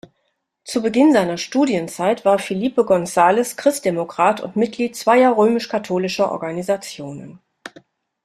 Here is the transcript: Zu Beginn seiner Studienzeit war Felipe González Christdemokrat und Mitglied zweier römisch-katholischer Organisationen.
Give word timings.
Zu 0.65 0.81
Beginn 0.81 1.13
seiner 1.13 1.37
Studienzeit 1.37 2.25
war 2.25 2.39
Felipe 2.39 2.81
González 2.81 3.55
Christdemokrat 3.55 4.41
und 4.41 4.55
Mitglied 4.55 4.95
zweier 4.95 5.37
römisch-katholischer 5.37 6.31
Organisationen. 6.31 7.39